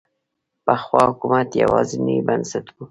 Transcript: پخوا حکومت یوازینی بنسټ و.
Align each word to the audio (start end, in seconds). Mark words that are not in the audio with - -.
پخوا 0.65 1.01
حکومت 1.09 1.49
یوازینی 1.63 2.17
بنسټ 2.27 2.65
و. 2.69 2.75